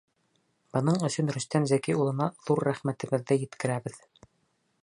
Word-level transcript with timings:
Бының 0.77 0.97
өсөн 1.09 1.29
Рөстәм 1.35 1.69
Зәки 1.73 1.97
улына 2.05 2.31
ҙур 2.49 2.65
рәхмәтебеҙҙе 2.69 3.41
еткерәбеҙ. 3.47 4.05